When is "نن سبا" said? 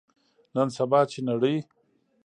0.55-0.99